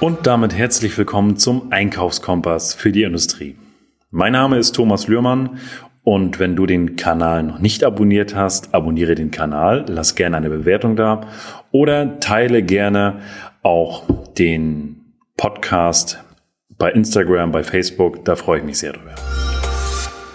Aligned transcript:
Und 0.00 0.28
damit 0.28 0.54
herzlich 0.54 0.96
willkommen 0.96 1.38
zum 1.38 1.72
Einkaufskompass 1.72 2.72
für 2.72 2.92
die 2.92 3.02
Industrie. 3.02 3.56
Mein 4.12 4.30
Name 4.30 4.56
ist 4.56 4.76
Thomas 4.76 5.08
Lührmann 5.08 5.58
und 6.04 6.38
wenn 6.38 6.54
du 6.54 6.66
den 6.66 6.94
Kanal 6.94 7.42
noch 7.42 7.58
nicht 7.58 7.82
abonniert 7.82 8.32
hast, 8.36 8.72
abonniere 8.74 9.16
den 9.16 9.32
Kanal, 9.32 9.86
lass 9.88 10.14
gerne 10.14 10.36
eine 10.36 10.50
Bewertung 10.50 10.94
da 10.94 11.22
oder 11.72 12.20
teile 12.20 12.62
gerne 12.62 13.22
auch 13.64 14.04
den 14.38 15.14
Podcast 15.36 16.22
bei 16.76 16.92
Instagram, 16.92 17.50
bei 17.50 17.64
Facebook, 17.64 18.24
da 18.24 18.36
freue 18.36 18.60
ich 18.60 18.64
mich 18.64 18.78
sehr 18.78 18.92
drüber. 18.92 19.16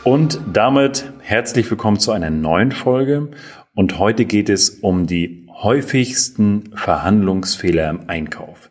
Und 0.04 0.42
damit 0.52 1.10
herzlich 1.22 1.72
willkommen 1.72 2.00
zu 2.00 2.12
einer 2.12 2.32
neuen 2.32 2.74
Folge 2.74 3.30
und 3.76 3.98
heute 3.98 4.26
geht 4.26 4.50
es 4.50 4.72
um 4.72 5.08
die 5.08 5.48
häufigsten 5.50 6.76
Verhandlungsfehler 6.76 7.90
im 7.90 8.10
Einkauf. 8.10 8.70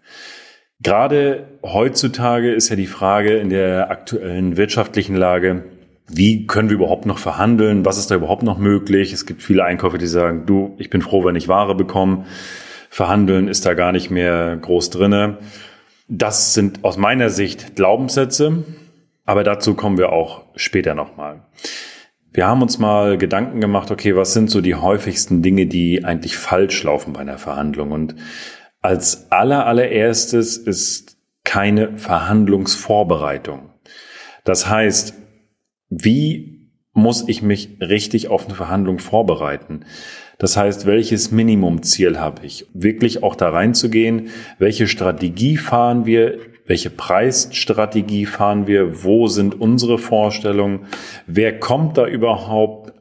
Gerade 0.82 1.46
heutzutage 1.62 2.52
ist 2.52 2.68
ja 2.68 2.76
die 2.76 2.86
Frage 2.86 3.36
in 3.36 3.50
der 3.50 3.90
aktuellen 3.90 4.56
wirtschaftlichen 4.56 5.14
Lage, 5.14 5.64
wie 6.08 6.46
können 6.46 6.68
wir 6.68 6.76
überhaupt 6.76 7.06
noch 7.06 7.18
verhandeln? 7.18 7.84
Was 7.84 7.98
ist 7.98 8.10
da 8.10 8.16
überhaupt 8.16 8.42
noch 8.42 8.58
möglich? 8.58 9.12
Es 9.12 9.24
gibt 9.24 9.42
viele 9.42 9.64
Einkäufer, 9.64 9.98
die 9.98 10.06
sagen, 10.06 10.44
du, 10.44 10.74
ich 10.78 10.90
bin 10.90 11.00
froh, 11.00 11.24
wenn 11.24 11.36
ich 11.36 11.48
Ware 11.48 11.74
bekomme. 11.76 12.24
Verhandeln 12.90 13.48
ist 13.48 13.64
da 13.64 13.74
gar 13.74 13.92
nicht 13.92 14.10
mehr 14.10 14.56
groß 14.56 14.90
drinne. 14.90 15.38
Das 16.08 16.52
sind 16.52 16.84
aus 16.84 16.96
meiner 16.96 17.30
Sicht 17.30 17.76
Glaubenssätze, 17.76 18.64
aber 19.24 19.44
dazu 19.44 19.74
kommen 19.74 19.98
wir 19.98 20.12
auch 20.12 20.42
später 20.56 20.94
nochmal. 20.94 21.42
Wir 22.32 22.46
haben 22.46 22.60
uns 22.60 22.78
mal 22.78 23.18
Gedanken 23.18 23.60
gemacht, 23.60 23.90
okay, 23.90 24.16
was 24.16 24.32
sind 24.34 24.50
so 24.50 24.60
die 24.60 24.74
häufigsten 24.74 25.42
Dinge, 25.42 25.66
die 25.66 26.04
eigentlich 26.04 26.36
falsch 26.36 26.82
laufen 26.82 27.12
bei 27.12 27.20
einer 27.20 27.38
Verhandlung? 27.38 27.92
Und 27.92 28.14
als 28.82 29.30
aller 29.30 29.66
allererstes 29.66 30.56
ist 30.56 31.16
keine 31.44 31.98
Verhandlungsvorbereitung. 31.98 33.70
Das 34.44 34.68
heißt, 34.68 35.14
wie 35.88 36.70
muss 36.92 37.26
ich 37.26 37.42
mich 37.42 37.78
richtig 37.80 38.28
auf 38.28 38.46
eine 38.46 38.54
Verhandlung 38.54 38.98
vorbereiten? 38.98 39.84
Das 40.38 40.56
heißt, 40.56 40.86
welches 40.86 41.30
Minimumziel 41.30 42.18
habe 42.18 42.44
ich? 42.44 42.66
Wirklich 42.74 43.22
auch 43.22 43.36
da 43.36 43.50
reinzugehen, 43.50 44.30
welche 44.58 44.88
Strategie 44.88 45.56
fahren 45.56 46.04
wir, 46.04 46.38
welche 46.66 46.90
Preisstrategie 46.90 48.26
fahren 48.26 48.66
wir, 48.66 49.04
wo 49.04 49.28
sind 49.28 49.60
unsere 49.60 49.98
Vorstellungen, 49.98 50.86
wer 51.26 51.58
kommt 51.58 51.98
da 51.98 52.06
überhaupt, 52.06 52.92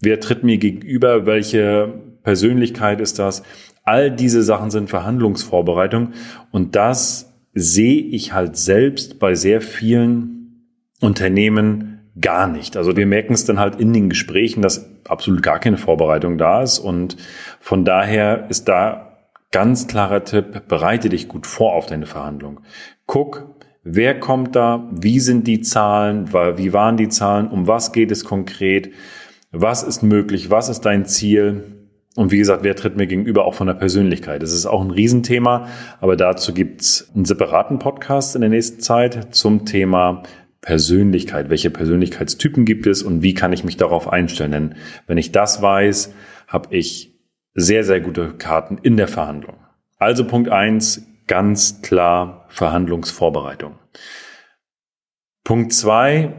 wer 0.00 0.20
tritt 0.20 0.44
mir 0.44 0.58
gegenüber, 0.58 1.26
welche 1.26 1.92
Persönlichkeit 2.22 3.00
ist 3.00 3.18
das? 3.18 3.42
All 3.84 4.10
diese 4.10 4.42
Sachen 4.42 4.70
sind 4.70 4.90
Verhandlungsvorbereitung 4.90 6.12
und 6.50 6.74
das 6.74 7.32
sehe 7.52 8.00
ich 8.00 8.32
halt 8.32 8.56
selbst 8.56 9.18
bei 9.18 9.34
sehr 9.34 9.60
vielen 9.60 10.70
Unternehmen 11.00 12.00
gar 12.20 12.46
nicht. 12.46 12.76
Also 12.76 12.96
wir 12.96 13.06
merken 13.06 13.34
es 13.34 13.44
dann 13.44 13.58
halt 13.58 13.76
in 13.76 13.92
den 13.92 14.08
Gesprächen, 14.08 14.62
dass 14.62 14.90
absolut 15.06 15.42
gar 15.42 15.58
keine 15.58 15.76
Vorbereitung 15.76 16.38
da 16.38 16.62
ist 16.62 16.78
und 16.78 17.16
von 17.60 17.84
daher 17.84 18.46
ist 18.48 18.68
da 18.68 19.18
ganz 19.52 19.86
klarer 19.86 20.24
Tipp, 20.24 20.62
bereite 20.66 21.08
dich 21.08 21.28
gut 21.28 21.46
vor 21.46 21.74
auf 21.74 21.86
deine 21.86 22.06
Verhandlung. 22.06 22.60
Guck, 23.06 23.54
wer 23.82 24.18
kommt 24.18 24.56
da, 24.56 24.88
wie 24.92 25.20
sind 25.20 25.46
die 25.46 25.60
Zahlen, 25.60 26.32
wie 26.32 26.72
waren 26.72 26.96
die 26.96 27.08
Zahlen, 27.08 27.48
um 27.48 27.66
was 27.66 27.92
geht 27.92 28.10
es 28.10 28.24
konkret, 28.24 28.90
was 29.52 29.82
ist 29.82 30.02
möglich, 30.02 30.50
was 30.50 30.68
ist 30.68 30.80
dein 30.80 31.04
Ziel, 31.04 31.83
und 32.16 32.30
wie 32.30 32.38
gesagt, 32.38 32.62
wer 32.62 32.76
tritt 32.76 32.96
mir 32.96 33.06
gegenüber 33.06 33.44
auch 33.44 33.54
von 33.54 33.66
der 33.66 33.74
Persönlichkeit? 33.74 34.42
Das 34.42 34.52
ist 34.52 34.66
auch 34.66 34.80
ein 34.80 34.92
Riesenthema, 34.92 35.68
aber 36.00 36.16
dazu 36.16 36.54
gibt's 36.54 37.10
einen 37.14 37.24
separaten 37.24 37.78
Podcast 37.78 38.36
in 38.36 38.40
der 38.40 38.50
nächsten 38.50 38.80
Zeit 38.80 39.34
zum 39.34 39.64
Thema 39.64 40.22
Persönlichkeit. 40.60 41.50
Welche 41.50 41.70
Persönlichkeitstypen 41.70 42.64
gibt 42.64 42.86
es 42.86 43.02
und 43.02 43.22
wie 43.22 43.34
kann 43.34 43.52
ich 43.52 43.64
mich 43.64 43.76
darauf 43.76 44.08
einstellen? 44.08 44.52
Denn 44.52 44.74
wenn 45.06 45.18
ich 45.18 45.32
das 45.32 45.60
weiß, 45.60 46.14
habe 46.46 46.74
ich 46.74 47.18
sehr, 47.54 47.84
sehr 47.84 48.00
gute 48.00 48.32
Karten 48.34 48.78
in 48.82 48.96
der 48.96 49.08
Verhandlung. 49.08 49.56
Also 49.98 50.24
Punkt 50.24 50.50
eins, 50.50 51.06
ganz 51.26 51.82
klar 51.82 52.46
Verhandlungsvorbereitung. 52.48 53.74
Punkt 55.42 55.72
zwei, 55.72 56.32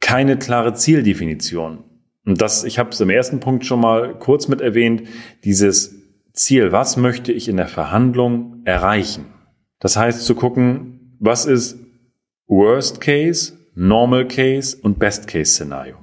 keine 0.00 0.36
klare 0.38 0.74
Zieldefinition. 0.74 1.84
Und 2.26 2.42
das, 2.42 2.64
ich 2.64 2.78
habe 2.78 2.90
es 2.90 3.00
im 3.00 3.10
ersten 3.10 3.40
Punkt 3.40 3.64
schon 3.64 3.80
mal 3.80 4.18
kurz 4.18 4.48
mit 4.48 4.60
erwähnt, 4.60 5.02
dieses 5.44 5.94
Ziel, 6.32 6.72
was 6.72 6.96
möchte 6.96 7.32
ich 7.32 7.48
in 7.48 7.56
der 7.56 7.68
Verhandlung 7.68 8.62
erreichen? 8.64 9.26
Das 9.78 9.96
heißt 9.96 10.24
zu 10.24 10.34
gucken, 10.34 11.16
was 11.18 11.46
ist 11.46 11.78
Worst 12.46 13.00
Case, 13.00 13.54
Normal 13.74 14.28
Case 14.28 14.76
und 14.80 14.98
Best 14.98 15.26
Case 15.28 15.52
Szenario? 15.52 15.96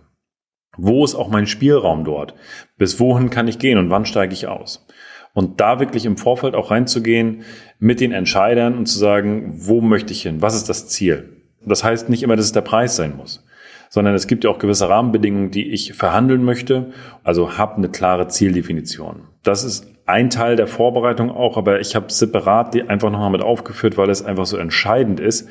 Wo 0.75 1.03
ist 1.03 1.15
auch 1.15 1.29
mein 1.29 1.47
Spielraum 1.47 2.03
dort? 2.03 2.35
Bis 2.77 2.99
wohin 2.99 3.29
kann 3.29 3.47
ich 3.47 3.59
gehen 3.59 3.77
und 3.77 3.89
wann 3.89 4.05
steige 4.05 4.33
ich 4.33 4.47
aus? 4.47 4.85
Und 5.33 5.59
da 5.59 5.79
wirklich 5.79 6.05
im 6.05 6.17
Vorfeld 6.17 6.55
auch 6.55 6.71
reinzugehen 6.71 7.43
mit 7.79 7.99
den 7.99 8.11
Entscheidern 8.11 8.75
und 8.75 8.87
zu 8.87 8.97
sagen, 8.97 9.53
wo 9.67 9.81
möchte 9.81 10.13
ich 10.13 10.23
hin? 10.23 10.41
Was 10.41 10.55
ist 10.55 10.67
das 10.67 10.87
Ziel? 10.87 11.43
Das 11.63 11.83
heißt 11.83 12.09
nicht 12.09 12.23
immer, 12.23 12.35
dass 12.35 12.45
es 12.45 12.51
der 12.51 12.61
Preis 12.61 12.95
sein 12.95 13.15
muss 13.15 13.46
sondern 13.89 14.15
es 14.15 14.27
gibt 14.27 14.43
ja 14.43 14.49
auch 14.49 14.59
gewisse 14.59 14.89
Rahmenbedingungen, 14.89 15.51
die 15.51 15.71
ich 15.71 15.93
verhandeln 15.93 16.43
möchte. 16.43 16.91
Also 17.23 17.57
habe 17.57 17.77
eine 17.77 17.89
klare 17.89 18.27
Zieldefinition. 18.27 19.23
Das 19.43 19.63
ist 19.63 19.87
ein 20.05 20.29
Teil 20.29 20.55
der 20.55 20.67
Vorbereitung 20.67 21.29
auch, 21.31 21.57
aber 21.57 21.79
ich 21.79 21.95
habe 21.95 22.11
separat 22.11 22.73
die 22.73 22.83
einfach 22.83 23.11
nochmal 23.11 23.31
mit 23.31 23.41
aufgeführt, 23.41 23.97
weil 23.97 24.09
es 24.09 24.23
einfach 24.23 24.45
so 24.45 24.57
entscheidend 24.57 25.19
ist, 25.19 25.49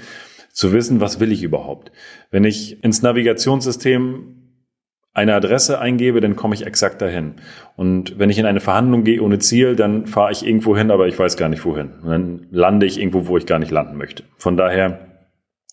zu 0.53 0.73
wissen, 0.73 1.01
was 1.01 1.21
will 1.21 1.33
ich 1.33 1.43
überhaupt. 1.43 1.93
Wenn 2.31 2.45
ich 2.45 2.83
ins 2.83 3.03
Navigationssystem 3.03 4.37
eine 5.13 5.35
Adresse 5.35 5.79
eingebe, 5.79 6.21
dann 6.21 6.37
komme 6.37 6.55
ich 6.55 6.67
exakt 6.67 7.01
dahin. 7.01 7.35
Und 7.75 8.19
wenn 8.19 8.31
ich 8.31 8.39
in 8.39 8.47
eine 8.47 8.61
Verhandlung 8.61 9.05
gehe 9.05 9.23
ohne 9.23 9.39
Ziel, 9.39 9.77
dann 9.77 10.07
fahre 10.07 10.33
ich 10.33 10.47
irgendwo 10.47 10.77
hin, 10.77 10.91
aber 10.91 11.09
ich 11.09 11.19
weiß 11.19 11.37
gar 11.37 11.49
nicht 11.49 11.65
wohin. 11.65 11.91
Und 12.03 12.11
dann 12.11 12.47
lande 12.51 12.87
ich 12.87 12.99
irgendwo, 12.99 13.27
wo 13.27 13.37
ich 13.39 13.47
gar 13.47 13.59
nicht 13.59 13.71
landen 13.71 13.97
möchte. 13.97 14.25
Von 14.37 14.57
daher 14.57 15.25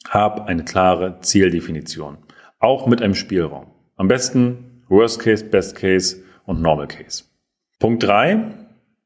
habe 0.10 0.46
eine 0.48 0.64
klare 0.64 1.20
Zieldefinition. 1.22 2.18
Auch 2.64 2.88
mit 2.88 3.02
einem 3.02 3.14
Spielraum. 3.14 3.66
Am 3.98 4.08
besten 4.08 4.84
Worst 4.88 5.20
Case, 5.20 5.44
Best 5.44 5.76
Case 5.76 6.24
und 6.46 6.62
Normal 6.62 6.88
Case. 6.88 7.26
Punkt 7.78 8.04
drei: 8.04 8.54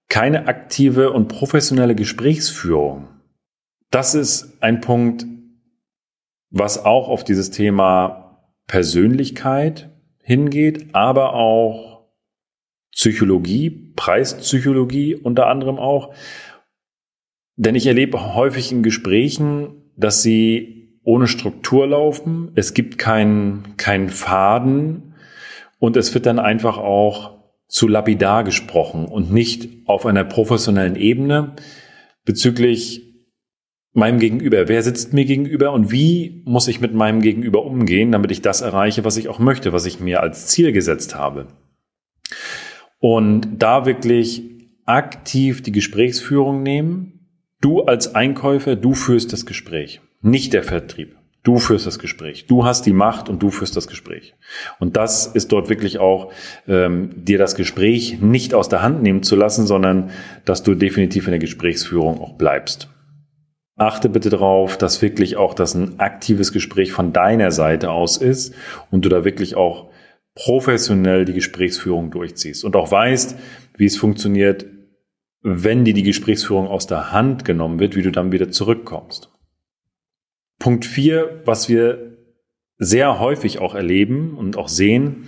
Keine 0.10 0.46
aktive 0.46 1.12
und 1.12 1.28
professionelle 1.28 1.96
Gesprächsführung. 1.96 3.08
Das 3.90 4.14
ist 4.14 4.62
ein 4.62 4.80
Punkt, 4.80 5.26
was 6.52 6.86
auch 6.86 7.10
auf 7.10 7.24
dieses 7.24 7.50
Thema 7.50 8.44
Persönlichkeit 8.68 9.90
hingeht, 10.22 10.94
aber 10.94 11.34
auch 11.34 12.06
Psychologie, 12.92 13.72
Preispsychologie 13.96 15.16
unter 15.16 15.48
anderem 15.48 15.80
auch. 15.80 16.14
Denn 17.56 17.74
ich 17.74 17.88
erlebe 17.88 18.36
häufig 18.36 18.72
in 18.72 18.84
Gesprächen, 18.84 19.92
dass 19.96 20.22
sie 20.22 20.77
ohne 21.08 21.28
Struktur 21.28 21.88
laufen. 21.88 22.52
Es 22.56 22.74
gibt 22.74 22.98
keinen 22.98 23.78
keinen 23.78 24.10
Faden 24.10 25.14
und 25.80 25.96
es 25.96 26.14
wird 26.14 26.26
dann 26.26 26.38
einfach 26.38 26.78
auch 26.78 27.38
zu 27.70 27.88
lapidar 27.88 28.44
gesprochen 28.44 29.06
und 29.06 29.32
nicht 29.32 29.70
auf 29.86 30.06
einer 30.06 30.26
professionellen 30.26 30.98
Ebene 30.98 31.56
bezüglich 32.26 33.04
meinem 33.94 34.20
Gegenüber. 34.20 34.68
Wer 34.68 34.84
sitzt 34.84 35.14
mir 35.14 35.24
gegenüber 35.24 35.72
und 35.72 35.94
wie 35.94 36.42
muss 36.44 36.68
ich 36.68 36.82
mit 36.82 36.94
meinem 36.94 37.22
Gegenüber 37.22 37.64
umgehen, 37.64 38.12
damit 38.12 38.32
ich 38.32 38.42
das 38.42 38.60
erreiche, 38.60 39.06
was 39.06 39.16
ich 39.16 39.30
auch 39.30 39.40
möchte, 39.40 39.72
was 39.72 39.86
ich 39.86 40.02
mir 40.02 40.22
als 40.22 40.48
Ziel 40.48 40.74
gesetzt 40.74 41.16
habe. 41.16 41.48
Und 43.00 43.48
da 43.60 43.86
wirklich 43.86 44.44
aktiv 44.86 45.64
die 45.64 45.72
Gesprächsführung 45.72 46.64
nehmen. 46.64 47.30
Du 47.62 47.84
als 47.84 48.14
Einkäufer, 48.14 48.76
du 48.76 48.94
führst 48.94 49.32
das 49.32 49.46
Gespräch 49.46 50.02
nicht 50.22 50.54
der 50.54 50.64
Vertrieb. 50.64 51.16
Du 51.44 51.60
führst 51.60 51.88
das 51.88 51.98
Gespräch. 51.98 52.46
Du 52.46 52.66
hast 52.66 52.86
die 52.86 52.92
Macht 52.92 53.30
und 53.30 53.42
du 53.42 53.52
führst 53.52 53.78
das 53.78 53.88
Gespräch. 53.88 54.36
Und 54.80 54.98
das 54.98 55.28
ist 55.28 55.54
dort 55.54 55.70
wirklich 55.70 55.98
auch, 55.98 56.34
ähm, 56.68 57.12
dir 57.16 57.38
das 57.38 57.56
Gespräch 57.56 58.20
nicht 58.20 58.54
aus 58.54 58.68
der 58.68 58.82
Hand 58.82 59.02
nehmen 59.02 59.24
zu 59.24 59.38
lassen, 59.38 59.66
sondern 59.66 60.10
dass 60.44 60.64
du 60.64 60.76
definitiv 60.76 61.26
in 61.26 61.32
der 61.32 61.40
Gesprächsführung 61.40 62.20
auch 62.20 62.34
bleibst. 62.34 62.90
Achte 63.78 64.10
bitte 64.10 64.30
darauf, 64.30 64.78
dass 64.78 65.02
wirklich 65.02 65.38
auch 65.38 65.54
das 65.54 65.74
ein 65.74 66.02
aktives 66.02 66.52
Gespräch 66.52 66.92
von 66.92 67.14
deiner 67.14 67.52
Seite 67.52 67.92
aus 67.92 68.18
ist 68.18 68.54
und 68.92 69.06
du 69.06 69.10
da 69.10 69.24
wirklich 69.24 69.56
auch 69.56 69.90
professionell 70.36 71.24
die 71.24 71.34
Gesprächsführung 71.34 72.12
durchziehst 72.12 72.66
und 72.66 72.76
auch 72.76 72.92
weißt, 72.92 73.38
wie 73.78 73.86
es 73.86 73.96
funktioniert, 73.96 74.66
wenn 75.44 75.86
dir 75.86 75.94
die 75.94 76.04
Gesprächsführung 76.04 76.68
aus 76.68 76.88
der 76.88 77.14
Hand 77.14 77.46
genommen 77.46 77.80
wird, 77.80 77.96
wie 77.96 78.02
du 78.02 78.12
dann 78.12 78.34
wieder 78.34 78.52
zurückkommst. 78.52 79.32
Punkt 80.60 80.86
vier, 80.86 81.42
was 81.46 81.70
wir 81.70 82.18
sehr 82.78 83.20
häufig 83.20 83.60
auch 83.60 83.76
erleben 83.76 84.38
und 84.38 84.58
auch 84.58 84.70
sehen, 84.70 85.26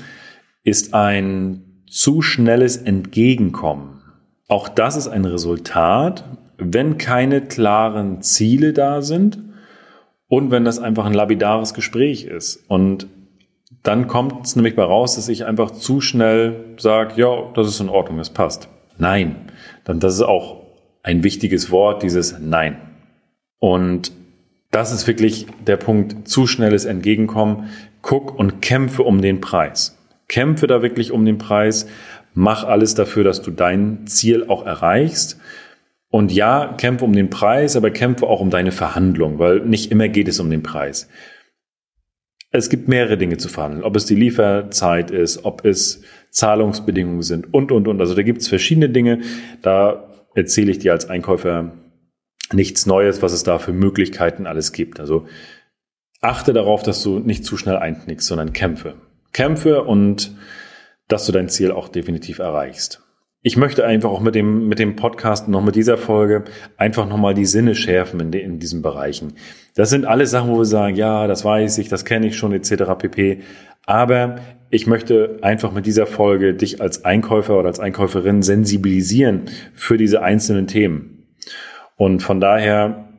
ist 0.64 0.94
ein 0.94 1.84
zu 1.88 2.22
schnelles 2.22 2.78
Entgegenkommen. 2.78 4.02
Auch 4.48 4.70
das 4.70 4.96
ist 4.96 5.08
ein 5.08 5.26
Resultat 5.26 6.24
wenn 6.60 6.98
keine 6.98 7.42
klaren 7.42 8.22
Ziele 8.22 8.74
da 8.74 9.02
sind 9.02 9.40
und 10.28 10.52
wenn 10.52 10.66
das 10.66 10.80
einfach 10.80 11.06
ein 11.06 11.14
labidares 11.14 11.74
Gespräch 11.74 12.26
ist. 12.26 12.64
Und 12.68 13.08
dann 13.84 14.08
kommt 14.08 14.46
es 14.46 14.56
nämlich 14.56 14.76
bei 14.76 14.84
raus, 14.84 15.16
dass 15.16 15.30
ich 15.30 15.46
einfach 15.46 15.72
zu 15.72 16.02
schnell 16.02 16.76
sage, 16.78 17.14
ja, 17.16 17.52
das 17.56 17.68
ist 17.68 17.80
in 17.80 17.90
Ordnung, 17.90 18.18
das 18.18 18.30
passt. 18.30 18.68
Nein, 18.98 19.36
dann 19.86 20.00
das 20.00 20.16
ist 20.16 20.22
auch 20.22 20.62
ein 21.02 21.24
wichtiges 21.24 21.72
Wort, 21.72 22.04
dieses 22.04 22.38
Nein. 22.40 22.78
Und 23.58 24.12
das 24.72 24.92
ist 24.92 25.08
wirklich 25.08 25.48
der 25.66 25.78
Punkt, 25.78 26.28
zu 26.28 26.46
schnelles 26.48 26.86
Entgegenkommen. 26.86 27.70
Guck 28.02 28.38
und 28.38 28.62
kämpfe 28.62 29.04
um 29.04 29.22
den 29.22 29.42
Preis. 29.42 29.98
Kämpfe 30.28 30.68
da 30.68 30.82
wirklich 30.82 31.12
um 31.12 31.26
den 31.26 31.38
Preis. 31.38 31.88
Mach 32.34 32.64
alles 32.64 32.94
dafür, 32.94 33.24
dass 33.24 33.42
du 33.42 33.52
dein 33.52 34.06
Ziel 34.06 34.46
auch 34.48 34.66
erreichst. 34.66 35.40
Und 36.12 36.32
ja, 36.32 36.74
kämpfe 36.78 37.06
um 37.06 37.14
den 37.14 37.30
Preis, 37.30 37.76
aber 37.76 37.92
kämpfe 37.92 38.28
auch 38.28 38.42
um 38.42 38.50
deine 38.50 38.72
Verhandlung, 38.72 39.38
weil 39.38 39.60
nicht 39.62 39.92
immer 39.92 40.08
geht 40.08 40.28
es 40.28 40.40
um 40.40 40.50
den 40.50 40.64
Preis. 40.64 41.08
Es 42.52 42.70
gibt 42.70 42.88
mehrere 42.88 43.18
Dinge 43.18 43.38
zu 43.38 43.48
verhandeln, 43.48 43.84
ob 43.84 43.96
es 43.96 44.06
die 44.06 44.16
Lieferzeit 44.16 45.12
ist, 45.12 45.46
ob 45.46 45.66
es 45.66 46.02
Zahlungsbedingungen 46.32 47.22
sind 47.22 47.54
und, 47.54 47.72
und, 47.72 47.88
und. 47.88 48.02
Also 48.02 48.16
da 48.16 48.24
gibt 48.24 48.42
es 48.42 48.48
verschiedene 48.48 48.90
Dinge. 48.90 49.20
Da 49.62 50.10
erzähle 50.34 50.72
ich 50.72 50.80
dir 50.80 50.94
als 50.94 51.10
Einkäufer 51.10 51.74
nichts 52.54 52.86
Neues, 52.86 53.22
was 53.22 53.34
es 53.34 53.44
da 53.44 53.60
für 53.60 53.74
Möglichkeiten 53.74 54.48
alles 54.48 54.72
gibt. 54.72 55.00
Also 55.00 55.28
achte 56.22 56.54
darauf, 56.54 56.84
dass 56.84 57.04
du 57.04 57.20
nicht 57.20 57.46
zu 57.46 57.58
schnell 57.58 57.78
einknickst, 57.78 58.28
sondern 58.28 58.54
kämpfe. 58.54 58.96
Kämpfe 59.34 59.84
und 59.84 60.36
dass 61.08 61.26
du 61.26 61.32
dein 61.32 61.50
Ziel 61.50 61.72
auch 61.72 61.90
definitiv 61.90 62.40
erreichst. 62.40 63.02
Ich 63.42 63.56
möchte 63.56 63.86
einfach 63.86 64.10
auch 64.10 64.20
mit 64.20 64.36
dem, 64.36 64.68
mit 64.68 64.80
dem 64.80 64.98
Podcast 64.98 65.48
noch 65.48 65.64
mit 65.64 65.76
dieser 65.76 65.98
Folge 65.98 66.44
einfach 66.76 67.08
nochmal 67.08 67.34
die 67.34 67.46
Sinne 67.46 67.74
schärfen 67.74 68.20
in, 68.20 68.32
de, 68.32 68.42
in 68.42 68.60
diesen 68.60 68.82
Bereichen. 68.82 69.34
Das 69.76 69.90
sind 69.90 70.06
alle 70.06 70.28
Sachen, 70.28 70.50
wo 70.50 70.58
wir 70.58 70.66
sagen, 70.66 70.98
ja, 70.98 71.26
das 71.26 71.46
weiß 71.46 71.78
ich, 71.78 71.88
das 71.88 72.04
kenne 72.04 72.28
ich 72.28 72.38
schon, 72.38 72.52
etc. 72.52 72.84
pp. 72.98 73.40
Aber 73.86 74.40
ich 74.70 74.88
möchte 74.88 75.40
einfach 75.42 75.72
mit 75.72 75.86
dieser 75.86 76.06
Folge 76.06 76.54
dich 76.54 76.82
als 76.82 77.06
Einkäufer 77.06 77.58
oder 77.58 77.70
als 77.70 77.80
Einkäuferin 77.80 78.42
sensibilisieren 78.42 79.44
für 79.74 79.98
diese 79.98 80.22
einzelnen 80.22 80.68
Themen. 80.68 81.19
Und 82.00 82.24
von 82.24 82.40
daher 82.40 83.10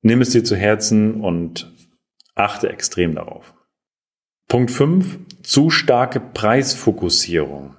nimm 0.00 0.22
es 0.22 0.30
dir 0.30 0.42
zu 0.42 0.56
Herzen 0.56 1.20
und 1.20 1.70
achte 2.34 2.70
extrem 2.70 3.14
darauf. 3.14 3.52
Punkt 4.48 4.70
5. 4.70 5.18
Zu 5.42 5.68
starke 5.68 6.18
Preisfokussierung. 6.18 7.76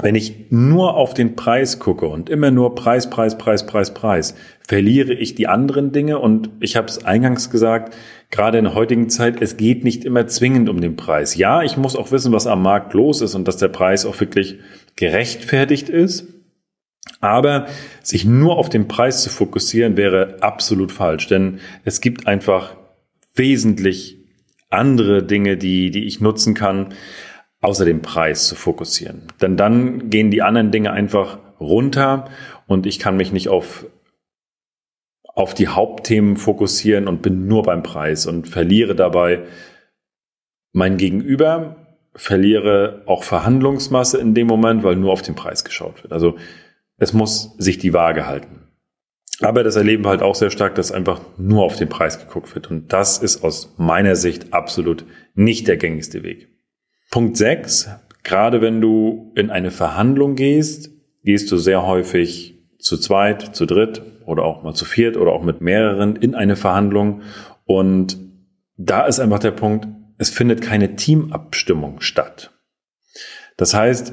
Wenn 0.00 0.14
ich 0.14 0.46
nur 0.50 0.94
auf 0.94 1.12
den 1.12 1.36
Preis 1.36 1.80
gucke 1.80 2.06
und 2.06 2.30
immer 2.30 2.50
nur 2.50 2.74
Preis, 2.74 3.10
Preis, 3.10 3.36
Preis, 3.36 3.66
Preis, 3.66 3.92
Preis, 3.92 4.34
verliere 4.66 5.12
ich 5.12 5.34
die 5.34 5.48
anderen 5.48 5.92
Dinge. 5.92 6.18
Und 6.18 6.48
ich 6.60 6.74
habe 6.74 6.86
es 6.86 7.04
eingangs 7.04 7.50
gesagt, 7.50 7.94
gerade 8.30 8.56
in 8.56 8.64
der 8.64 8.74
heutigen 8.74 9.10
Zeit, 9.10 9.42
es 9.42 9.58
geht 9.58 9.84
nicht 9.84 10.06
immer 10.06 10.28
zwingend 10.28 10.70
um 10.70 10.80
den 10.80 10.96
Preis. 10.96 11.34
Ja, 11.34 11.62
ich 11.62 11.76
muss 11.76 11.94
auch 11.94 12.10
wissen, 12.10 12.32
was 12.32 12.46
am 12.46 12.62
Markt 12.62 12.94
los 12.94 13.20
ist 13.20 13.34
und 13.34 13.46
dass 13.46 13.58
der 13.58 13.68
Preis 13.68 14.06
auch 14.06 14.18
wirklich 14.18 14.60
gerechtfertigt 14.96 15.90
ist. 15.90 16.37
Aber 17.20 17.66
sich 18.02 18.24
nur 18.24 18.56
auf 18.56 18.68
den 18.68 18.88
Preis 18.88 19.22
zu 19.22 19.30
fokussieren, 19.30 19.96
wäre 19.96 20.36
absolut 20.40 20.92
falsch, 20.92 21.26
denn 21.26 21.60
es 21.84 22.00
gibt 22.00 22.26
einfach 22.26 22.76
wesentlich 23.34 24.18
andere 24.70 25.22
Dinge, 25.22 25.56
die, 25.56 25.90
die 25.90 26.04
ich 26.04 26.20
nutzen 26.20 26.54
kann, 26.54 26.94
außer 27.60 27.84
dem 27.84 28.02
Preis 28.02 28.46
zu 28.46 28.54
fokussieren. 28.54 29.22
Denn 29.40 29.56
dann 29.56 30.10
gehen 30.10 30.30
die 30.30 30.42
anderen 30.42 30.70
Dinge 30.70 30.92
einfach 30.92 31.38
runter 31.58 32.26
und 32.66 32.86
ich 32.86 32.98
kann 32.98 33.16
mich 33.16 33.32
nicht 33.32 33.48
auf, 33.48 33.86
auf 35.22 35.54
die 35.54 35.68
Hauptthemen 35.68 36.36
fokussieren 36.36 37.08
und 37.08 37.22
bin 37.22 37.46
nur 37.48 37.62
beim 37.62 37.82
Preis 37.82 38.26
und 38.26 38.48
verliere 38.48 38.94
dabei 38.94 39.42
mein 40.72 40.98
Gegenüber, 40.98 41.76
verliere 42.14 43.02
auch 43.06 43.24
Verhandlungsmasse 43.24 44.18
in 44.18 44.34
dem 44.34 44.46
Moment, 44.46 44.82
weil 44.82 44.96
nur 44.96 45.12
auf 45.12 45.22
den 45.22 45.34
Preis 45.34 45.64
geschaut 45.64 46.02
wird. 46.02 46.12
Also 46.12 46.36
es 46.98 47.12
muss 47.12 47.54
sich 47.58 47.78
die 47.78 47.94
Waage 47.94 48.26
halten. 48.26 48.68
Aber 49.40 49.62
das 49.62 49.76
erleben 49.76 50.04
wir 50.04 50.10
halt 50.10 50.22
auch 50.22 50.34
sehr 50.34 50.50
stark, 50.50 50.74
dass 50.74 50.90
einfach 50.90 51.20
nur 51.38 51.64
auf 51.64 51.76
den 51.76 51.88
Preis 51.88 52.18
geguckt 52.18 52.54
wird. 52.54 52.70
Und 52.70 52.92
das 52.92 53.18
ist 53.18 53.44
aus 53.44 53.74
meiner 53.78 54.16
Sicht 54.16 54.52
absolut 54.52 55.04
nicht 55.34 55.68
der 55.68 55.76
gängigste 55.76 56.24
Weg. 56.24 56.48
Punkt 57.10 57.36
6. 57.36 57.88
Gerade 58.24 58.60
wenn 58.60 58.80
du 58.80 59.32
in 59.36 59.50
eine 59.50 59.70
Verhandlung 59.70 60.34
gehst, 60.34 60.90
gehst 61.22 61.50
du 61.52 61.56
sehr 61.56 61.86
häufig 61.86 62.58
zu 62.78 62.98
zweit, 62.98 63.54
zu 63.54 63.64
dritt 63.64 64.02
oder 64.26 64.44
auch 64.44 64.62
mal 64.62 64.74
zu 64.74 64.84
viert 64.84 65.16
oder 65.16 65.32
auch 65.32 65.42
mit 65.42 65.60
mehreren 65.60 66.16
in 66.16 66.34
eine 66.34 66.56
Verhandlung. 66.56 67.22
Und 67.64 68.18
da 68.76 69.06
ist 69.06 69.20
einfach 69.20 69.38
der 69.38 69.52
Punkt, 69.52 69.86
es 70.18 70.30
findet 70.30 70.62
keine 70.62 70.96
Teamabstimmung 70.96 72.00
statt. 72.00 72.50
Das 73.56 73.72
heißt, 73.72 74.12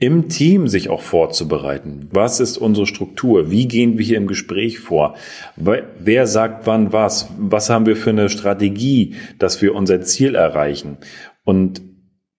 im 0.00 0.28
Team 0.28 0.68
sich 0.68 0.90
auch 0.90 1.00
vorzubereiten. 1.02 2.08
Was 2.12 2.38
ist 2.38 2.56
unsere 2.56 2.86
Struktur? 2.86 3.50
Wie 3.50 3.66
gehen 3.66 3.98
wir 3.98 4.04
hier 4.04 4.16
im 4.16 4.28
Gespräch 4.28 4.78
vor? 4.78 5.16
Wer 5.56 6.26
sagt 6.26 6.66
wann 6.66 6.92
was? 6.92 7.28
Was 7.36 7.68
haben 7.68 7.86
wir 7.86 7.96
für 7.96 8.10
eine 8.10 8.28
Strategie, 8.28 9.16
dass 9.38 9.60
wir 9.60 9.74
unser 9.74 10.00
Ziel 10.02 10.36
erreichen? 10.36 10.98
Und 11.44 11.82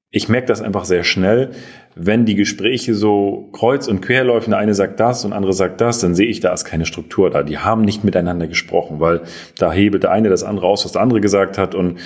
ich 0.10 0.30
merke 0.30 0.48
das 0.48 0.62
einfach 0.62 0.86
sehr 0.86 1.04
schnell, 1.04 1.52
wenn 1.96 2.26
die 2.26 2.36
Gespräche 2.36 2.96
so 2.96 3.50
kreuz 3.52 3.88
und 3.88 4.02
quer 4.02 4.24
laufen, 4.24 4.52
der 4.52 4.60
eine 4.60 4.74
sagt 4.74 5.00
das 5.00 5.26
und 5.26 5.34
andere 5.34 5.54
sagt 5.54 5.82
das, 5.82 6.00
dann 6.00 6.16
sehe 6.16 6.28
ich, 6.28 6.40
da 6.40 6.54
ist 6.54 6.64
keine 6.64 6.86
Struktur 6.86 7.30
da. 7.30 7.44
Die 7.44 7.58
haben 7.58 7.82
nicht 7.82 8.06
miteinander 8.06 8.48
gesprochen, 8.48 9.02
weil 9.02 9.22
da 9.58 9.72
hebelt 9.72 10.04
der 10.04 10.12
eine 10.12 10.30
das 10.30 10.44
andere 10.44 10.66
aus, 10.66 10.86
was 10.86 10.94
der 10.94 11.02
andere 11.02 11.20
gesagt 11.20 11.58
hat 11.58 11.76
und 11.76 12.00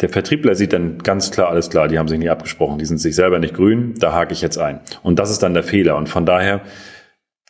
der 0.00 0.08
Vertriebler 0.08 0.54
sieht 0.54 0.72
dann 0.72 0.98
ganz 0.98 1.30
klar, 1.30 1.48
alles 1.48 1.70
klar, 1.70 1.88
die 1.88 1.98
haben 1.98 2.08
sich 2.08 2.18
nicht 2.18 2.30
abgesprochen, 2.30 2.78
die 2.78 2.84
sind 2.84 2.98
sich 2.98 3.14
selber 3.14 3.38
nicht 3.38 3.54
grün, 3.54 3.94
da 3.98 4.12
hake 4.12 4.32
ich 4.32 4.42
jetzt 4.42 4.58
ein. 4.58 4.80
Und 5.02 5.18
das 5.18 5.30
ist 5.30 5.42
dann 5.42 5.54
der 5.54 5.64
Fehler. 5.64 5.96
Und 5.96 6.08
von 6.08 6.24
daher 6.24 6.62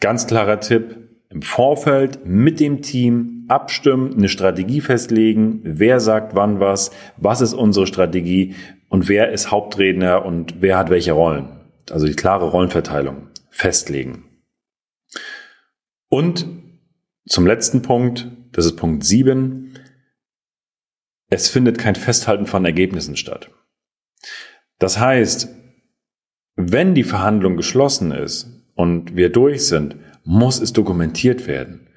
ganz 0.01 0.27
klarer 0.27 0.61
Tipp, 0.61 0.97
im 1.31 1.43
Vorfeld 1.43 2.21
mit 2.25 2.59
dem 2.59 2.81
Team 2.81 3.45
abstimmen, 3.49 4.15
eine 4.17 4.31
Strategie 4.31 4.81
festlegen, 4.81 5.61
wer 5.63 6.01
sagt 6.01 6.35
wann 6.35 6.59
was, 6.59 6.91
was 7.19 7.43
ist 7.43 7.53
unsere 7.53 7.87
Strategie 7.87 8.55
und 8.89 9.09
wer 9.09 9.31
ist 9.31 9.51
Hauptredner 9.51 10.25
und 10.25 10.63
wer 10.63 10.79
hat 10.79 10.89
welche 10.89 11.13
Rollen. 11.13 11.49
Also 11.91 12.07
die 12.07 12.15
klare 12.15 12.49
Rollenverteilung 12.49 13.29
festlegen. 13.51 14.25
Und 16.09 16.47
zum 17.27 17.47
letzten 17.47 17.83
Punkt, 17.83 18.29
das 18.53 18.65
ist 18.65 18.77
Punkt 18.77 19.05
7, 19.05 19.75
es 21.31 21.49
findet 21.49 21.79
kein 21.79 21.95
Festhalten 21.95 22.47
von 22.47 22.65
Ergebnissen 22.65 23.17
statt. 23.17 23.51
Das 24.79 24.99
heißt, 24.99 25.49
wenn 26.57 26.95
die 26.95 27.05
Verhandlung 27.05 27.57
geschlossen 27.57 28.13
ist 28.13 28.65
und 28.75 29.17
wir 29.17 29.31
durch 29.31 29.67
sind, 29.67 29.97
muss 30.25 30.61
es 30.61 30.73
dokumentiert 30.73 31.47
werden. 31.47 31.89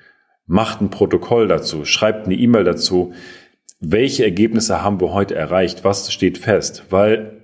Macht 0.45 0.81
ein 0.81 0.89
Protokoll 0.89 1.47
dazu, 1.47 1.85
schreibt 1.85 2.25
eine 2.25 2.35
E-Mail 2.35 2.63
dazu, 2.63 3.13
welche 3.79 4.23
Ergebnisse 4.23 4.83
haben 4.83 4.99
wir 4.99 5.13
heute 5.13 5.33
erreicht, 5.35 5.83
was 5.83 6.11
steht 6.11 6.37
fest, 6.37 6.85
weil 6.89 7.41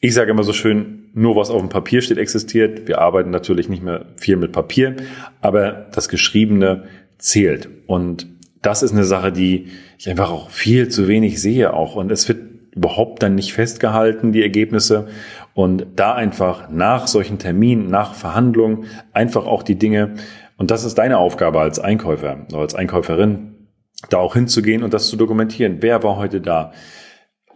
ich 0.00 0.14
sage 0.14 0.32
immer 0.32 0.42
so 0.42 0.52
schön, 0.52 1.10
nur 1.14 1.36
was 1.36 1.50
auf 1.50 1.60
dem 1.60 1.68
Papier 1.68 2.00
steht, 2.02 2.18
existiert. 2.18 2.88
Wir 2.88 3.00
arbeiten 3.00 3.30
natürlich 3.30 3.68
nicht 3.68 3.82
mehr 3.82 4.06
viel 4.16 4.36
mit 4.36 4.50
Papier, 4.50 4.96
aber 5.40 5.88
das 5.92 6.08
Geschriebene 6.08 6.84
zählt. 7.18 7.68
Und 7.86 8.26
das 8.62 8.82
ist 8.82 8.92
eine 8.92 9.04
Sache, 9.04 9.32
die 9.32 9.68
ich 9.98 10.08
einfach 10.08 10.30
auch 10.30 10.50
viel 10.50 10.88
zu 10.88 11.08
wenig 11.08 11.40
sehe 11.40 11.74
auch. 11.74 11.96
Und 11.96 12.10
es 12.10 12.28
wird 12.28 12.40
überhaupt 12.74 13.22
dann 13.22 13.34
nicht 13.34 13.52
festgehalten, 13.52 14.32
die 14.32 14.42
Ergebnisse. 14.42 15.08
Und 15.54 15.86
da 15.96 16.14
einfach 16.14 16.70
nach 16.70 17.06
solchen 17.06 17.38
Terminen, 17.38 17.90
nach 17.90 18.14
Verhandlungen, 18.14 18.86
einfach 19.12 19.46
auch 19.46 19.62
die 19.62 19.76
Dinge, 19.76 20.14
und 20.56 20.70
das 20.70 20.84
ist 20.84 20.96
deine 20.96 21.18
Aufgabe 21.18 21.60
als 21.60 21.80
Einkäufer 21.80 22.46
als 22.52 22.76
Einkäuferin, 22.76 23.66
da 24.10 24.18
auch 24.18 24.34
hinzugehen 24.34 24.84
und 24.84 24.94
das 24.94 25.08
zu 25.08 25.16
dokumentieren. 25.16 25.78
Wer 25.80 26.04
war 26.04 26.16
heute 26.16 26.40
da? 26.40 26.72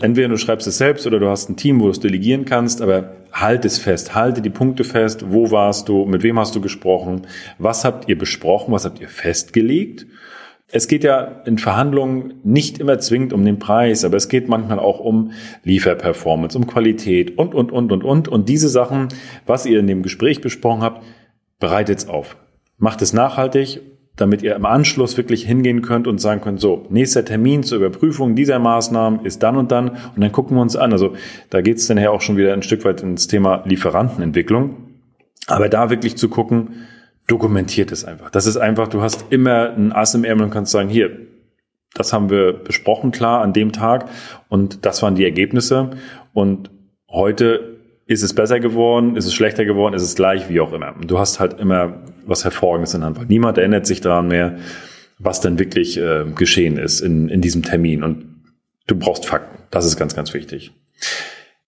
Entweder 0.00 0.28
du 0.28 0.36
schreibst 0.36 0.66
es 0.66 0.78
selbst 0.78 1.06
oder 1.06 1.20
du 1.20 1.28
hast 1.28 1.48
ein 1.48 1.56
Team, 1.56 1.80
wo 1.80 1.84
du 1.84 1.92
es 1.92 2.00
delegieren 2.00 2.44
kannst, 2.44 2.82
aber 2.82 3.12
halt 3.32 3.64
es 3.64 3.78
fest, 3.78 4.14
halte 4.14 4.42
die 4.42 4.50
Punkte 4.50 4.84
fest. 4.84 5.24
Wo 5.28 5.50
warst 5.52 5.88
du? 5.88 6.04
Mit 6.04 6.22
wem 6.22 6.38
hast 6.38 6.54
du 6.56 6.60
gesprochen? 6.60 7.28
Was 7.58 7.84
habt 7.84 8.08
ihr 8.08 8.18
besprochen? 8.18 8.72
Was 8.72 8.84
habt 8.84 9.00
ihr 9.00 9.08
festgelegt? 9.08 10.06
Es 10.70 10.88
geht 10.88 11.04
ja 11.04 11.42
in 11.44 11.58
Verhandlungen 11.58 12.40
nicht 12.42 12.78
immer 12.78 12.98
zwingend 12.98 13.32
um 13.32 13.44
den 13.44 13.60
Preis, 13.60 14.04
aber 14.04 14.16
es 14.16 14.28
geht 14.28 14.48
manchmal 14.48 14.80
auch 14.80 14.98
um 14.98 15.30
Lieferperformance, 15.62 16.58
um 16.58 16.66
Qualität 16.66 17.38
und, 17.38 17.54
und, 17.54 17.70
und, 17.70 17.92
und, 17.92 18.02
und. 18.02 18.28
Und 18.28 18.48
diese 18.48 18.68
Sachen, 18.68 19.08
was 19.46 19.64
ihr 19.64 19.78
in 19.78 19.86
dem 19.86 20.02
Gespräch 20.02 20.40
besprochen 20.40 20.82
habt, 20.82 21.04
bereitet 21.60 21.98
es 21.98 22.08
auf. 22.08 22.36
Macht 22.78 23.00
es 23.00 23.12
nachhaltig, 23.12 23.80
damit 24.16 24.42
ihr 24.42 24.56
im 24.56 24.66
Anschluss 24.66 25.16
wirklich 25.16 25.44
hingehen 25.44 25.82
könnt 25.82 26.08
und 26.08 26.20
sagen 26.20 26.40
könnt, 26.40 26.60
so, 26.60 26.86
nächster 26.88 27.24
Termin 27.24 27.62
zur 27.62 27.78
Überprüfung 27.78 28.34
dieser 28.34 28.58
Maßnahmen 28.58 29.24
ist 29.24 29.42
dann 29.42 29.56
und 29.56 29.70
dann 29.70 29.90
und 29.90 30.20
dann 30.20 30.32
gucken 30.32 30.56
wir 30.56 30.62
uns 30.62 30.74
an. 30.74 30.92
Also 30.92 31.14
da 31.50 31.60
geht 31.60 31.76
es 31.76 31.86
dann 31.86 31.98
ja 31.98 32.10
auch 32.10 32.22
schon 32.22 32.36
wieder 32.36 32.54
ein 32.54 32.62
Stück 32.62 32.84
weit 32.84 33.02
ins 33.02 33.28
Thema 33.28 33.62
Lieferantenentwicklung. 33.66 34.76
Aber 35.46 35.68
da 35.68 35.90
wirklich 35.90 36.16
zu 36.16 36.28
gucken, 36.28 36.86
dokumentiert 37.26 37.92
es 37.92 38.04
einfach. 38.04 38.30
Das 38.30 38.46
ist 38.46 38.56
einfach, 38.56 38.88
du 38.88 39.02
hast 39.02 39.26
immer 39.30 39.74
ein 39.76 39.92
Ass 39.92 40.14
im 40.14 40.24
Ärmel 40.24 40.44
und 40.44 40.50
kannst 40.50 40.72
sagen, 40.72 40.88
hier, 40.88 41.10
das 41.94 42.12
haben 42.12 42.30
wir 42.30 42.52
besprochen, 42.52 43.10
klar, 43.10 43.42
an 43.42 43.52
dem 43.52 43.72
Tag. 43.72 44.08
Und 44.48 44.84
das 44.84 45.02
waren 45.02 45.14
die 45.14 45.24
Ergebnisse. 45.24 45.90
Und 46.32 46.70
heute 47.08 47.76
ist 48.06 48.22
es 48.22 48.34
besser 48.34 48.60
geworden, 48.60 49.16
ist 49.16 49.26
es 49.26 49.34
schlechter 49.34 49.64
geworden, 49.64 49.94
ist 49.94 50.02
es 50.02 50.14
gleich, 50.14 50.48
wie 50.48 50.60
auch 50.60 50.72
immer. 50.72 50.94
Du 51.04 51.18
hast 51.18 51.40
halt 51.40 51.58
immer 51.58 52.02
was 52.24 52.44
Hervorragendes 52.44 52.94
in 52.94 53.00
der 53.00 53.10
Hand, 53.10 53.28
niemand 53.28 53.58
erinnert 53.58 53.86
sich 53.86 54.00
daran 54.00 54.28
mehr, 54.28 54.58
was 55.18 55.40
denn 55.40 55.58
wirklich 55.58 55.96
äh, 55.98 56.24
geschehen 56.34 56.76
ist 56.76 57.00
in, 57.00 57.28
in 57.28 57.40
diesem 57.40 57.62
Termin. 57.62 58.02
Und 58.02 58.26
du 58.86 58.96
brauchst 58.96 59.26
Fakten. 59.26 59.62
Das 59.70 59.86
ist 59.86 59.96
ganz, 59.96 60.14
ganz 60.14 60.34
wichtig. 60.34 60.72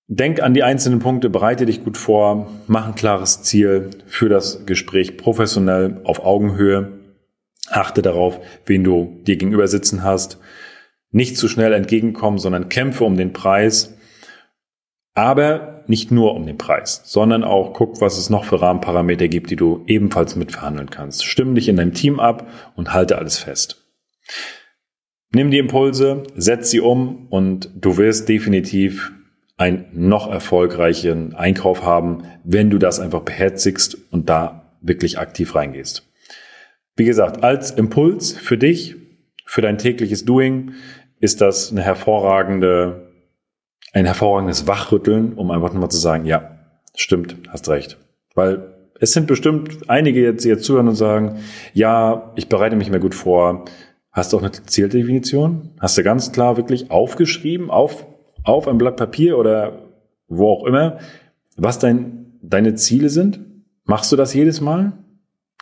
Denk 0.09 0.41
an 0.41 0.55
die 0.55 0.62
einzelnen 0.62 1.00
Punkte, 1.00 1.31
bereite 1.31 1.67
dich 1.67 1.85
gut 1.85 1.97
vor, 1.97 2.50
mach 2.67 2.88
ein 2.88 2.95
klares 2.95 3.43
Ziel 3.43 3.91
für 4.07 4.29
das 4.29 4.65
Gespräch 4.65 5.17
professionell 5.19 6.00
auf 6.05 6.25
Augenhöhe 6.25 6.99
Achte 7.71 8.03
darauf, 8.03 8.41
wen 8.67 8.85
du 8.85 9.21
dir 9.27 9.37
gegenüber 9.37 9.69
sitzen 9.69 10.03
hast. 10.03 10.38
Nicht 11.11 11.37
zu 11.37 11.49
schnell 11.49 11.73
entgegenkommen, 11.73 12.38
sondern 12.38 12.69
kämpfe 12.69 13.05
um 13.05 13.17
den 13.17 13.33
Preis. 13.33 13.97
Aber 15.15 15.85
nicht 15.87 16.11
nur 16.11 16.35
um 16.35 16.47
den 16.47 16.59
Preis, 16.59 17.03
sondern 17.05 17.45
auch 17.45 17.73
guck, 17.73 18.00
was 18.00 18.19
es 18.19 18.31
noch 18.31 18.45
für 18.45 18.61
Rahmenparameter 18.61 19.29
gibt, 19.29 19.50
die 19.50 19.57
du 19.57 19.85
ebenfalls 19.87 20.37
mitverhandeln 20.37 20.91
kannst. 20.91 21.25
Stimm 21.25 21.55
dich 21.55 21.69
in 21.69 21.77
deinem 21.77 21.95
Team 21.95 22.21
ab 22.21 22.47
und 22.77 22.93
halte 22.93 23.19
alles 23.19 23.38
fest. 23.38 23.85
Nimm 25.33 25.50
die 25.50 25.59
Impulse, 25.59 26.23
setz 26.37 26.71
sie 26.71 26.81
um 26.81 27.27
und 27.29 27.71
du 27.75 27.97
wirst 27.97 28.29
definitiv 28.29 29.12
einen 29.59 29.87
noch 29.93 30.31
erfolgreichen 30.31 31.35
Einkauf 31.35 31.83
haben, 31.83 32.23
wenn 32.45 32.71
du 32.71 32.79
das 32.79 33.00
einfach 33.00 33.21
beherzigst 33.21 33.99
und 34.11 34.29
da 34.29 34.73
wirklich 34.81 35.19
aktiv 35.19 35.55
reingehst. 35.55 36.09
Wie 36.97 37.05
gesagt, 37.05 37.45
als 37.45 37.73
Impuls 37.73 38.33
für 38.33 38.57
dich, 38.57 38.97
für 39.45 39.61
dein 39.61 39.79
tägliches 39.79 40.25
Doing, 40.25 40.73
ist 41.21 41.41
das 41.41 41.71
eine 41.71 41.83
hervorragende, 41.83 43.12
ein 43.93 44.05
hervorragendes 44.05 44.67
Wachrütteln, 44.67 45.35
um 45.35 45.50
einfach 45.50 45.73
nochmal 45.73 45.91
zu 45.91 45.99
sagen, 45.99 46.25
ja, 46.25 46.59
stimmt, 46.95 47.37
hast 47.49 47.69
recht. 47.69 47.99
Weil 48.35 48.75
es 49.00 49.12
sind 49.12 49.27
bestimmt 49.27 49.88
einige 49.88 50.21
jetzt, 50.21 50.45
die 50.45 50.49
jetzt 50.49 50.65
zuhören 50.65 50.88
und 50.88 50.97
sagen, 50.97 51.41
ja, 51.73 52.33
ich 52.37 52.49
bereite 52.49 52.77
mich 52.77 52.91
mehr 52.91 53.00
gut 53.00 53.15
vor. 53.15 53.65
Hast 54.12 54.33
du 54.33 54.37
auch 54.37 54.43
eine 54.43 54.53
Zieldefinition? 54.53 55.71
Hast 55.79 55.99
du 55.99 56.03
ganz 56.03 56.33
klar 56.33 56.57
wirklich 56.57 56.91
aufgeschrieben, 56.91 57.71
auf, 57.71 58.07
auf 58.49 58.67
ein 58.67 58.78
Blatt 58.78 58.97
Papier 58.97 59.38
oder 59.38 59.83
wo 60.26 60.50
auch 60.50 60.64
immer, 60.67 60.99
was 61.57 61.78
dein, 61.78 62.38
deine 62.43 62.75
Ziele 62.75 63.11
sind? 63.11 63.40
Machst 63.85 64.11
du 64.12 64.17
das 64.17 64.35
jedes 64.35 64.61
Mal? 64.61 64.93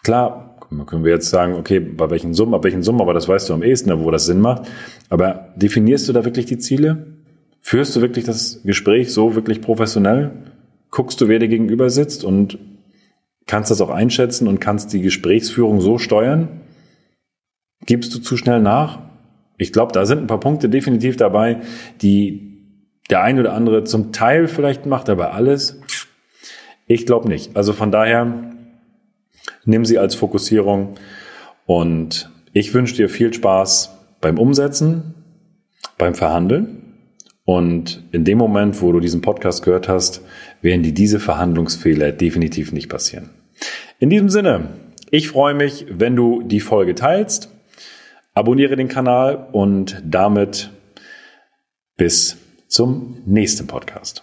Klar, 0.02 0.58
können 0.86 1.04
wir 1.04 1.12
jetzt 1.12 1.30
sagen, 1.30 1.54
okay, 1.54 1.80
bei 1.80 2.10
welchen 2.10 2.34
Summen, 2.34 2.52
bei 2.52 2.62
welchen 2.64 2.82
Summen, 2.82 3.00
aber 3.00 3.14
das 3.14 3.28
weißt 3.28 3.48
du 3.48 3.54
am 3.54 3.62
ehesten, 3.62 4.04
wo 4.04 4.10
das 4.10 4.26
Sinn 4.26 4.40
macht. 4.40 4.68
Aber 5.08 5.52
definierst 5.56 6.08
du 6.08 6.12
da 6.12 6.24
wirklich 6.24 6.46
die 6.46 6.58
Ziele? 6.58 7.06
Führst 7.60 7.96
du 7.96 8.00
wirklich 8.00 8.24
das 8.24 8.62
Gespräch 8.64 9.12
so 9.12 9.34
wirklich 9.34 9.60
professionell? 9.60 10.30
Guckst 10.90 11.20
du, 11.20 11.28
wer 11.28 11.38
dir 11.38 11.48
gegenüber 11.48 11.90
sitzt 11.90 12.24
und 12.24 12.58
kannst 13.46 13.70
das 13.70 13.80
auch 13.80 13.90
einschätzen 13.90 14.48
und 14.48 14.60
kannst 14.60 14.92
die 14.92 15.00
Gesprächsführung 15.00 15.80
so 15.80 15.98
steuern? 15.98 16.60
Gibst 17.84 18.14
du 18.14 18.18
zu 18.20 18.36
schnell 18.36 18.60
nach? 18.60 19.00
Ich 19.58 19.72
glaube, 19.72 19.92
da 19.92 20.06
sind 20.06 20.18
ein 20.18 20.26
paar 20.26 20.40
Punkte 20.40 20.68
definitiv 20.68 21.16
dabei, 21.16 21.60
die 22.02 22.45
der 23.10 23.22
ein 23.22 23.38
oder 23.38 23.52
andere 23.52 23.84
zum 23.84 24.12
Teil 24.12 24.48
vielleicht 24.48 24.86
macht, 24.86 25.08
aber 25.08 25.34
alles, 25.34 25.80
ich 26.86 27.06
glaube 27.06 27.28
nicht. 27.28 27.56
Also 27.56 27.72
von 27.72 27.90
daher, 27.90 28.52
Nimm 29.66 29.84
sie 29.84 29.98
als 29.98 30.14
Fokussierung 30.14 30.94
und 31.66 32.30
ich 32.52 32.72
wünsche 32.72 32.94
dir 32.94 33.08
viel 33.08 33.34
Spaß 33.34 33.90
beim 34.20 34.38
Umsetzen, 34.38 35.14
beim 35.98 36.14
Verhandeln. 36.14 36.82
Und 37.44 38.04
in 38.12 38.24
dem 38.24 38.38
Moment, 38.38 38.80
wo 38.80 38.92
du 38.92 39.00
diesen 39.00 39.22
Podcast 39.22 39.64
gehört 39.64 39.88
hast, 39.88 40.22
werden 40.62 40.82
dir 40.82 40.94
diese 40.94 41.20
Verhandlungsfehler 41.20 42.12
definitiv 42.12 42.72
nicht 42.72 42.88
passieren. 42.88 43.30
In 43.98 44.10
diesem 44.10 44.28
Sinne, 44.28 44.68
ich 45.10 45.28
freue 45.28 45.54
mich, 45.54 45.86
wenn 45.90 46.16
du 46.16 46.42
die 46.42 46.60
Folge 46.60 46.94
teilst. 46.94 47.50
Abonniere 48.34 48.76
den 48.76 48.88
Kanal 48.88 49.48
und 49.52 50.02
damit 50.04 50.70
bis 51.96 52.36
zum 52.68 53.22
nächsten 53.26 53.66
Podcast. 53.66 54.22